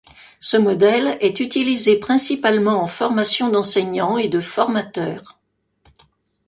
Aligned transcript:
Ce 0.39 0.57
modèle 0.57 1.15
est 1.21 1.39
utilisé 1.41 1.99
principalement 1.99 2.81
en 2.81 2.87
formation 2.87 3.49
d'enseignants 3.51 4.17
et 4.17 4.29
de 4.29 4.41
formateurs. 4.41 5.37